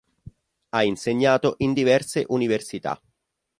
Ha 0.71 0.81
insegnato 0.81 1.53
in 1.57 1.73
diverse 1.73 2.25
università. 2.29 2.99